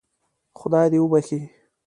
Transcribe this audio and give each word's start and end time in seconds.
خدای 0.59 0.87
دې 0.91 0.99
وبخښي. 1.01 1.39